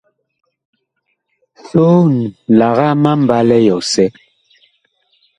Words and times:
Soon, 1.69 2.09
lagaa 2.59 2.93
ma 3.03 3.11
mbalɛ 3.21 3.57
yɔsɛ. 3.67 4.05